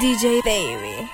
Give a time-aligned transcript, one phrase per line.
[0.00, 1.06] DJ Baby.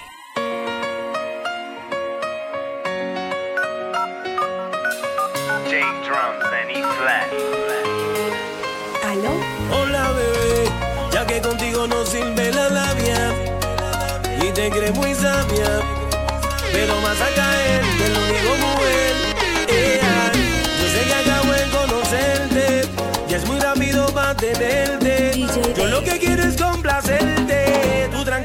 [5.66, 7.28] J Drums and E Flat.
[9.04, 9.34] ¿Aló?
[9.72, 10.70] Hola bebé,
[11.12, 13.34] ya que contigo no sirve la labia
[14.42, 15.80] y te crees muy sabia,
[16.72, 19.14] pero vas a caer, te lo digo mujer.
[20.80, 22.88] Yo sé que acabo de conocerte,
[23.28, 25.32] y es muy rápido para tenerte.
[25.32, 27.37] DJ Yo lo que quiero es complacerte,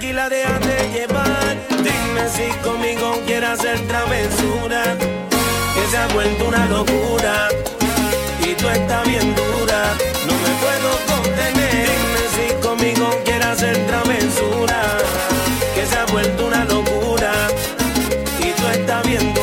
[0.03, 1.57] tú tranquila déjate llevar.
[1.69, 4.97] Dime si conmigo quieres hacer travesura,
[5.75, 7.47] que se ha vuelto una locura
[8.41, 9.93] y tú estás bien dura.
[10.27, 11.87] No me puedo contener.
[11.87, 14.81] Dime si conmigo quieres hacer travesura.
[15.73, 17.31] Que se ha vuelto una locura.
[18.39, 19.42] Y tú estás bien dura.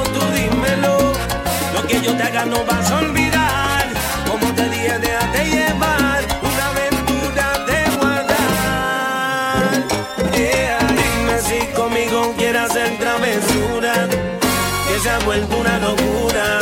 [1.91, 3.85] que yo te haga no vas a olvidar,
[4.29, 9.71] como te dije déjate llevar, una aventura de guardar.
[10.33, 13.93] Yeah, Dime si conmigo quieres hacer travesura,
[14.87, 16.59] que se ha vuelto una locura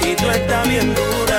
[0.00, 1.29] y tú estás bien dura.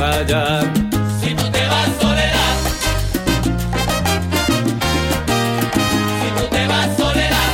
[0.00, 2.56] Si tú te vas, soledad.
[6.20, 7.50] Si tú te vas, soledad.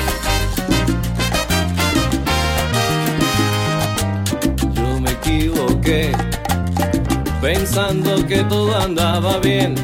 [4.75, 6.13] Yo me equivoqué,
[7.41, 9.75] pensando que todo andaba bien,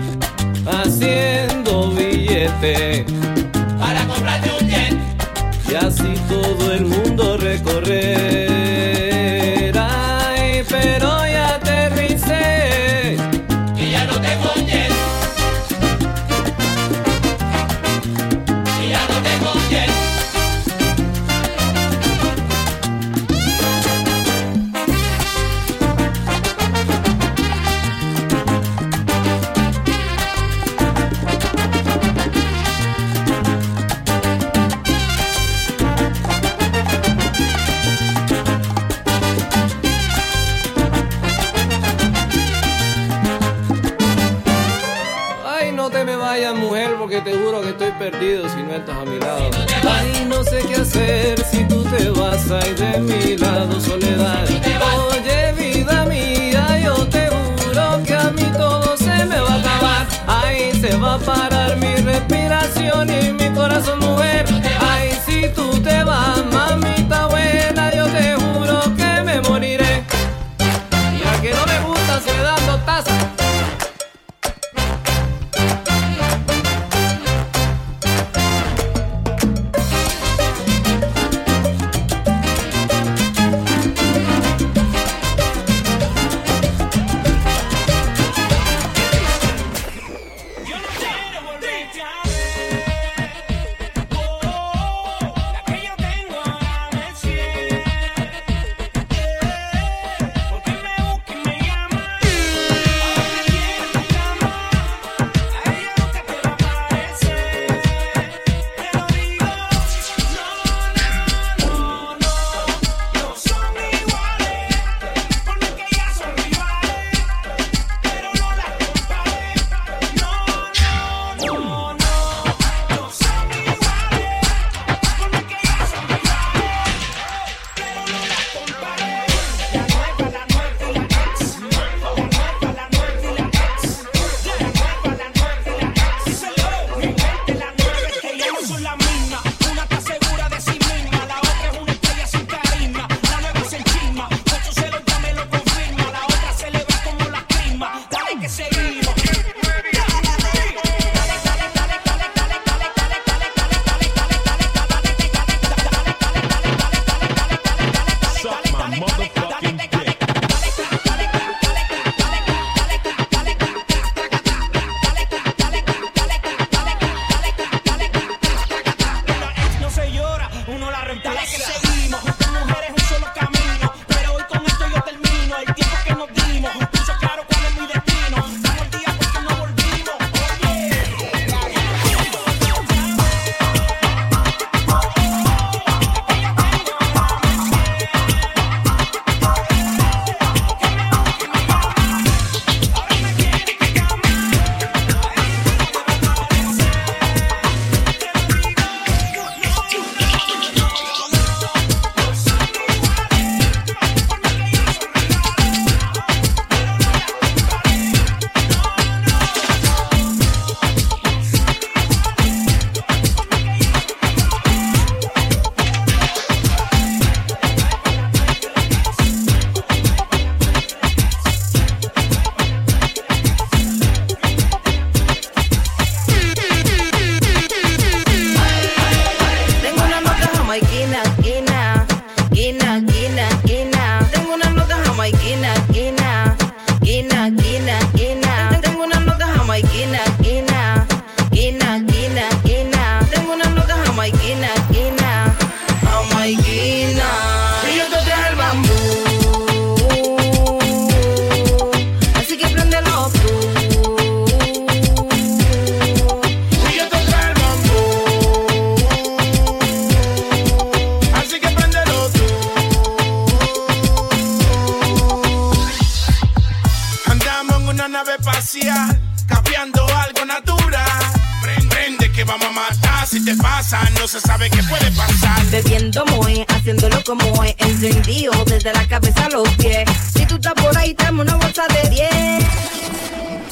[274.32, 275.62] se sabe qué puede pasar.
[275.70, 280.08] Bebiendo moe, haciéndolo como es, encendido desde la cabeza a los pies.
[280.34, 282.30] Si tú estás por ahí, dame una bolsa de 10.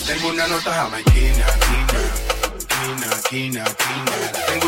[0.07, 2.01] Tengo una nota jamaiquina, quina,
[2.69, 4.60] quina, quina, quina.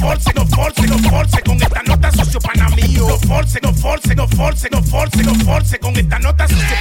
[0.00, 3.08] force, no force, no force con esta nota socio pana mío.
[3.08, 6.76] No force, no force, no force, no force, no force con esta nota socio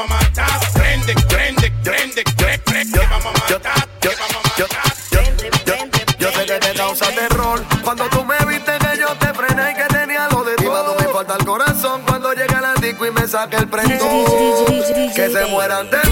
[0.00, 0.72] vamos a matar.
[0.72, 3.88] Prende, prende, prende, prende, te vamos a matar.
[4.00, 4.94] Te vamos a matar.
[5.10, 9.34] Prende, prende, yo sé que te causa terror cuando tú me viste que yo te
[9.34, 10.96] frené y que tenía lo de todo.
[10.98, 14.26] me falta el corazón cuando llega la disco y me saca el prendón.
[15.14, 16.09] Que se mueran de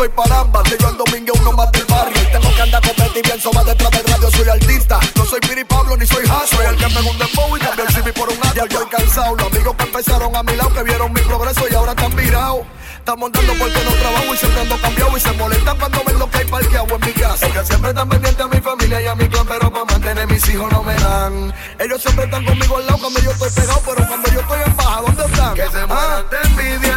[0.00, 0.62] soy paramba.
[0.64, 2.22] Si yo en domingo uno más del barrio.
[2.32, 4.30] Tengo que andar con Betty bien soba detrás del radio.
[4.30, 4.98] Soy artista.
[5.16, 6.48] No soy Piri Pablo ni soy Haas.
[6.48, 9.36] Soy el que me un dembow y cambió el CD por un Ya Estoy cansado.
[9.36, 12.60] Los amigos que empezaron a mi lado que vieron mi progreso y ahora están mirados.
[12.96, 16.30] Estamos montando porque no trabajo y siempre ando cambiado y se molestan cuando ven lo
[16.30, 17.46] que hay parqueado en mi casa.
[17.46, 20.26] Es que siempre están pendientes a mi familia y a mi clan, pero para mantener
[20.28, 21.54] mis hijos no me dan.
[21.78, 24.76] Ellos siempre están conmigo al lado cuando yo estoy pegado, pero cuando yo estoy en
[24.76, 25.54] baja, ¿dónde están?
[25.54, 26.24] Que se mueran ah.
[26.30, 26.89] de.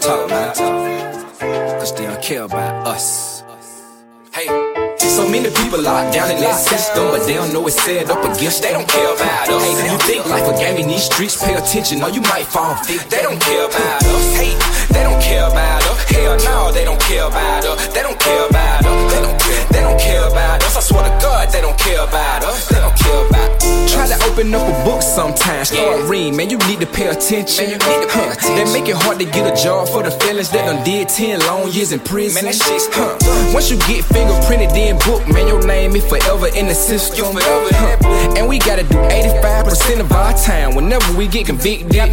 [0.00, 0.56] Talk about
[1.78, 3.42] Cause they don't care about us.
[4.32, 4.48] Hey.
[4.98, 8.22] So many people locked down in that system, but they don't know it's set up
[8.24, 8.62] against.
[8.62, 9.62] They don't care about us.
[9.62, 11.36] Hey, you think life a game in these streets?
[11.42, 13.08] Pay attention, or you might fall victim.
[13.10, 14.36] They don't care about us.
[14.36, 14.54] Hey,
[14.94, 15.98] they don't care about us.
[16.08, 17.88] Hell no, they don't care about us.
[17.88, 19.12] They don't care about us.
[19.12, 19.64] They don't care.
[19.72, 20.76] They don't care about us.
[20.76, 22.69] I swear to God, they don't care about us.
[24.28, 25.68] Open up a book sometimes.
[25.68, 26.50] Start reading, man.
[26.50, 27.64] You need to pay attention.
[27.64, 28.54] Man, you need to pay attention.
[28.56, 31.40] They make it hard to get a job for the feelings that done did ten
[31.40, 32.44] long years in prison.
[32.44, 33.16] Man, that shit's huh.
[33.52, 37.26] Once you get fingerprinted, then book, man, your name is forever in the system.
[37.32, 38.36] Huh.
[38.36, 41.94] And we gotta do 85% of our time whenever we get convicted.
[41.94, 42.08] Huh.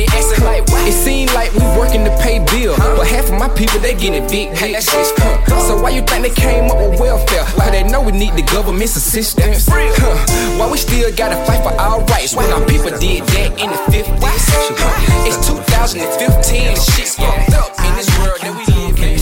[0.88, 4.14] It seems like we working to pay bill, but half of my people they get
[4.14, 4.58] evicted.
[4.58, 5.60] Huh.
[5.68, 7.46] So why you think they came up with welfare?
[7.56, 9.68] Why they know we need the government's assistance.
[9.70, 10.58] Huh.
[10.58, 13.82] Why we still gotta fight for our rights when our people did that in the
[13.92, 14.18] 50s?
[14.22, 15.28] Huh.
[15.28, 19.18] It's 2015, and shit's fucked up in this world that we live in.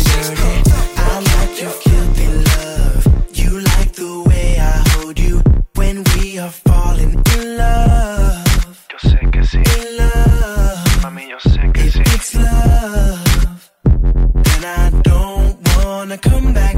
[0.97, 3.05] I like your Cupid love.
[3.33, 5.41] You like the way I hold you
[5.75, 8.77] when we are falling in love.
[8.91, 11.01] Yo sé que sí, In love.
[11.03, 12.01] mami, yo sé que sí.
[12.15, 13.71] It's love.
[13.85, 16.75] And I don't wanna come back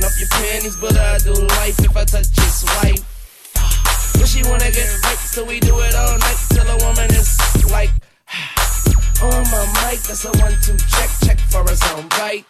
[0.00, 3.04] taking off your panties, but I do life if I touch his wife.
[4.14, 7.38] But she wanna get right, so we do it all night till a woman is
[7.70, 7.90] like,
[9.22, 12.44] on my mic, that's a one two check, check for a sound bite.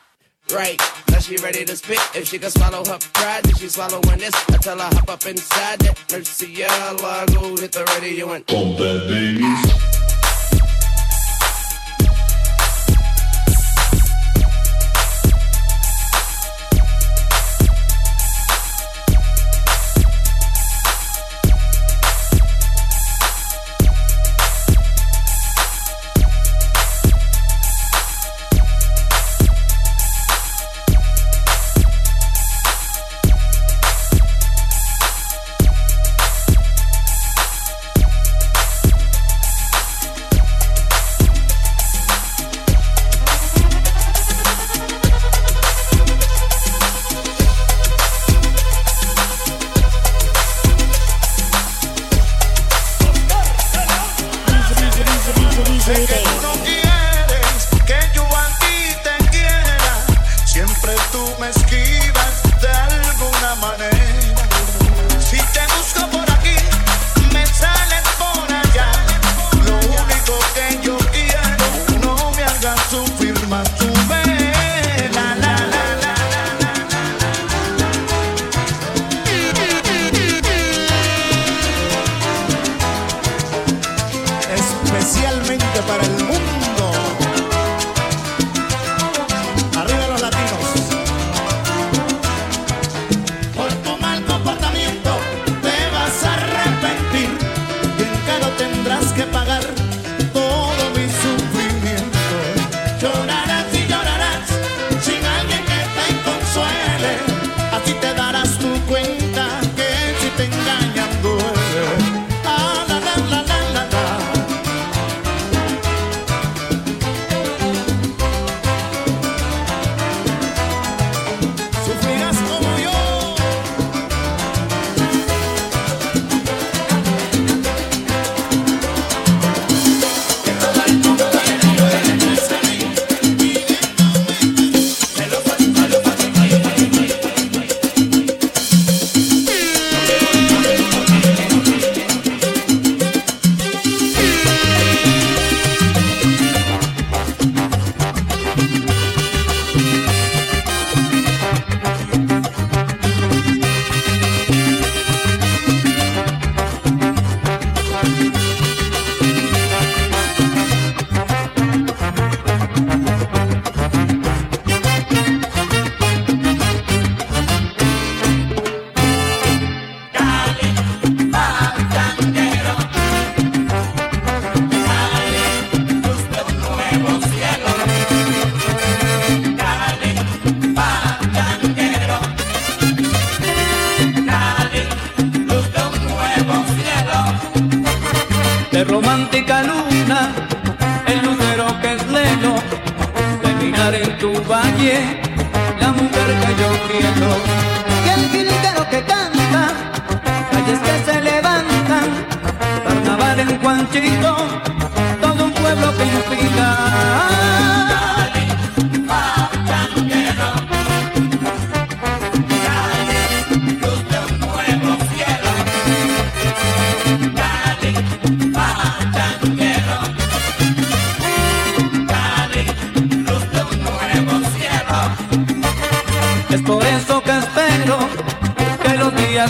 [0.52, 0.80] Right,
[1.10, 2.00] now she ready to spit.
[2.14, 4.34] If she can swallow her pride, then she swallowing this.
[4.48, 9.99] I tell her hop up inside that I go hit the radio and Sé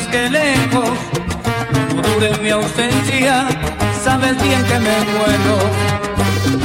[0.06, 0.90] que lejos,
[1.94, 3.48] no dure mi ausencia,
[4.02, 5.58] sabes bien que me muero.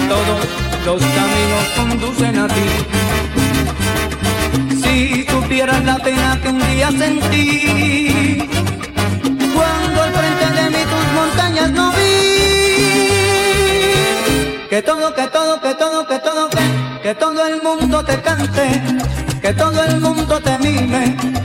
[0.08, 0.46] Todos
[0.86, 2.70] los caminos conducen a ti.
[4.82, 8.48] Si supieras la pena que un día sentí,
[9.54, 12.06] cuando al frente de mí tus montañas no vi.
[14.70, 16.64] Que todo, que todo, que todo, que todo, que,
[17.04, 18.82] que todo el mundo te cante,
[19.42, 21.45] que todo el mundo te mime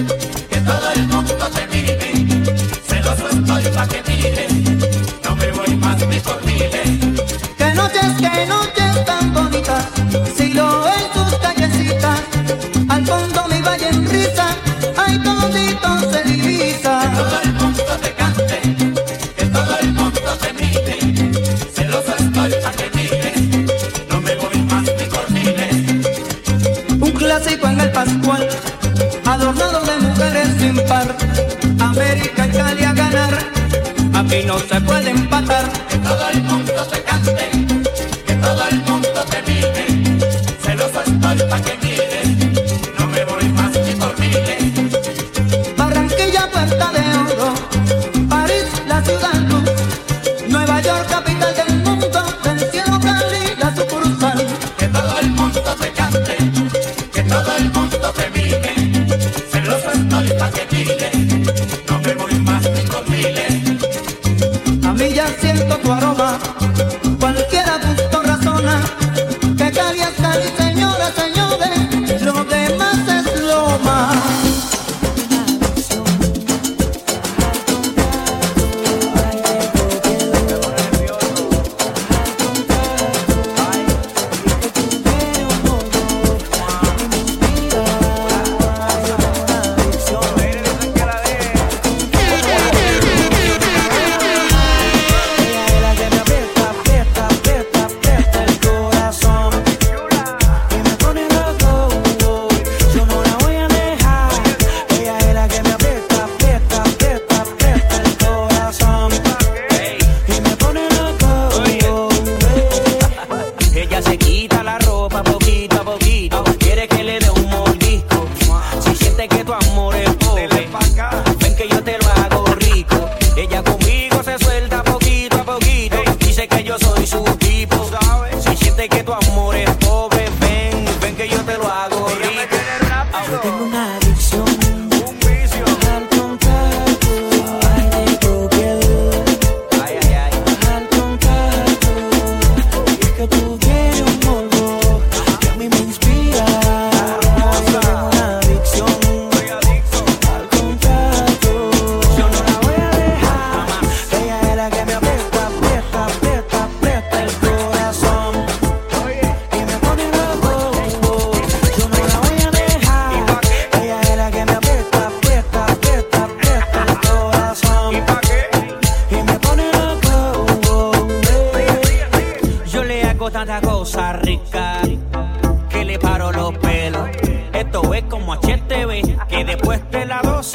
[34.31, 35.69] y no se puede empatar.
[35.89, 36.80] Que todo el mundo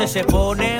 [0.07, 0.76] se pone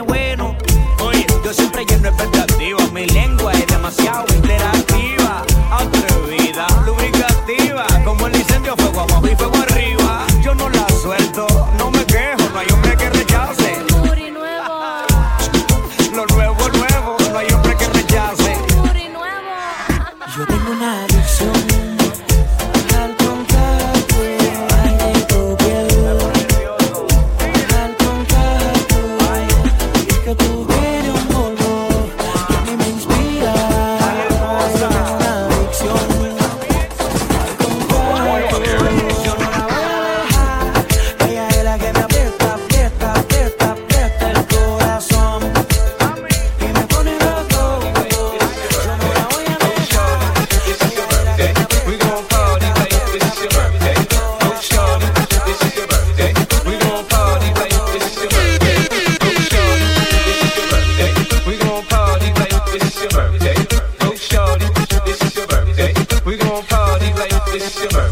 [67.61, 68.06] shiver.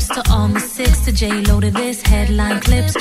[0.00, 2.94] to all my six to J Lo to this headline clips.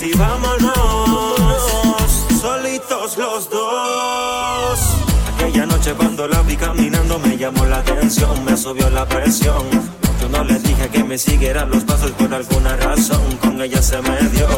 [0.00, 0.74] Ya de una vez y vámonos.
[2.40, 4.80] Solitos los dos.
[5.34, 9.64] Aquella noche cuando la vi caminando me llamó la atención, me subió la presión.
[10.20, 14.00] Yo no le dije que me siguiera los pasos por alguna razón, con ella se
[14.02, 14.48] me dio.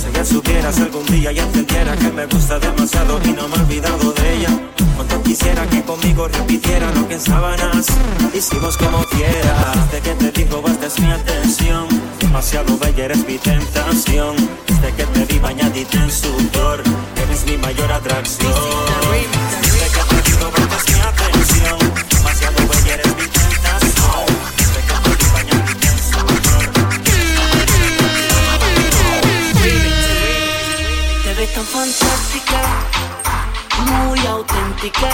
[0.00, 3.56] Si ella supiera si algún día ya entendiera que me gusta demasiado y no me
[3.56, 4.50] he olvidado de ella.
[4.96, 7.86] Cuando quisiera que conmigo repitiera lo que en sábanas
[8.34, 9.72] hicimos como quiera.
[9.90, 11.86] Desde que te digo basta es mi atención,
[12.26, 14.36] demasiado bella eres mi tentación.
[14.66, 16.82] Desde que te vi bañadita en sudor,
[17.22, 18.52] eres mi mayor atracción.
[19.62, 21.78] Desde que te digo basta es mi atención,
[22.10, 24.26] demasiado bella eres mi tentación.
[24.58, 26.64] Desde que te vi bañadita en sudor.
[31.24, 32.60] Te ves tan fantástica,
[33.86, 35.10] muy auténtica.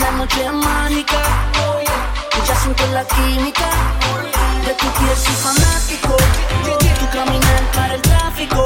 [0.00, 1.22] La noche es mágica,
[2.46, 3.68] ya siento la química.
[4.64, 6.16] De tu piel soy fanático,
[7.00, 8.64] tu caminar para el tráfico.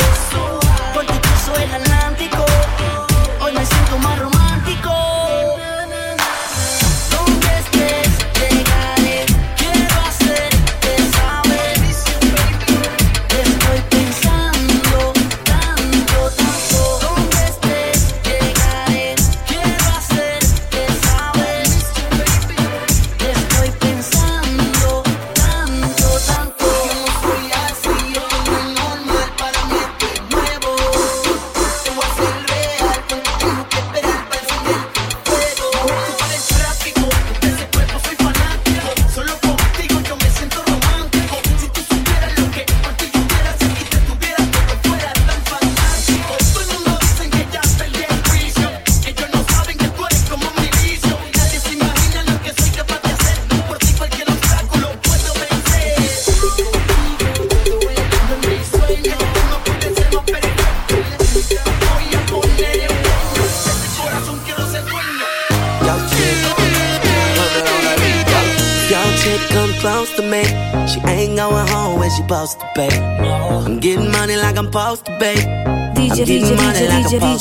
[0.93, 2.45] Por ti cruzo el Atlántico,
[3.41, 4.36] hoy me siento más romántico.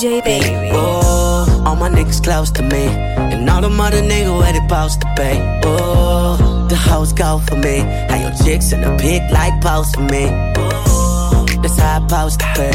[0.06, 0.39] Baby.
[0.72, 5.01] Oh, all my niggas close to me, and all them other niggas where they supposed
[5.01, 5.32] to be.
[5.66, 7.80] Oh, the hoes go for me.
[7.80, 10.28] How your chicks in the pic like post for me.
[10.58, 12.70] Oh, that's how I supposed to be.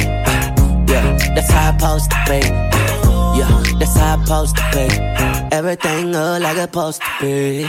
[0.93, 2.41] Yeah, that's how I supposed to be.
[3.39, 5.57] Yeah, that's how I supposed to be.
[5.57, 7.67] Everything look like it's supposed to be.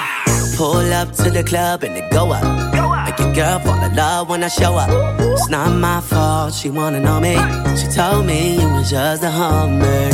[0.58, 2.42] Pull up to the club and they go up.
[2.74, 3.01] Make your
[3.34, 4.90] girl fall in love when I show up.
[5.20, 7.36] It's not my fault, she wanna know me.
[7.78, 10.12] She told me you was just a hummer.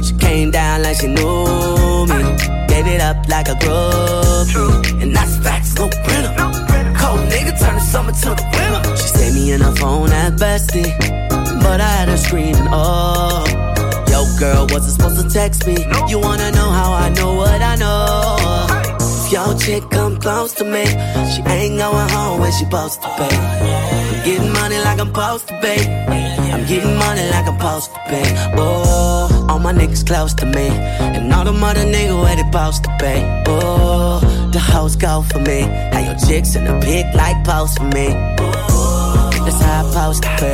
[0.04, 2.20] she came down like she knew me.
[2.68, 5.02] Gave it up like a groupie.
[5.02, 6.34] And that's facts, no printer.
[6.98, 8.96] Cold nigga turn the summer to the winter.
[8.96, 10.90] She saved me in her phone at bestie.
[11.62, 13.44] But I had her screaming, oh.
[14.10, 15.76] Yo, girl, wasn't supposed to text me.
[16.08, 18.19] You wanna know how I know what I know?
[19.30, 23.30] Your chick come close to me, she ain't going home when she supposed to be.
[23.30, 25.76] I'm getting money like I'm supposed to be.
[26.50, 28.22] I'm getting money like I'm supposed to be.
[28.58, 32.82] Oh, all my niggas close to me, and all them other niggas where they supposed
[32.82, 33.14] to be.
[33.46, 34.18] Oh,
[34.52, 35.60] the hoes go for me.
[35.92, 38.08] How your chicks in the pic like post for me.
[39.46, 40.52] That's how I supposed to be.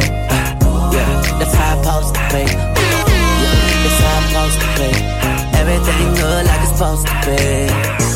[0.93, 2.45] Yeah, that's how I supposed to be.
[2.45, 4.91] Yeah, That's how I'm supposed to be.
[5.61, 8.16] Everything good like it's supposed to be.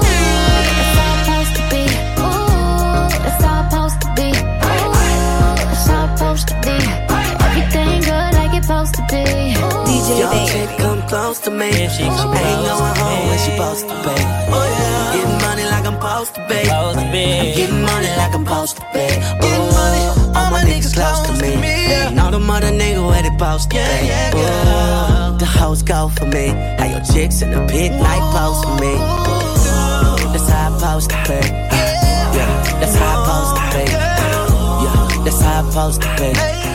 [0.78, 1.84] that's how it's supposed to be.
[2.22, 4.30] Ooh, that's how supposed to be.
[4.30, 4.96] Ooh,
[5.56, 6.78] that's how supposed to be.
[7.46, 9.24] Everything good like it's supposed to be.
[9.86, 11.72] DJ Your chick come close to me.
[11.90, 14.16] she ain't going home when she supposed to be.
[14.54, 16.60] I'm getting money like I'm supposed to be.
[16.70, 19.08] I'm getting money like I'm supposed to be.
[19.42, 19.75] Oh, all my
[20.76, 21.54] niggas close to me.
[21.54, 23.82] And all them other nigga where they supposed to be.
[24.36, 26.48] Oh, the hoes go for me.
[26.78, 28.96] How your chicks in the pic like post for me.
[30.34, 31.40] That's how I supposed to be.
[32.38, 33.84] Yeah, that's how I supposed to be.
[34.84, 36.75] Yeah, that's how I supposed to be.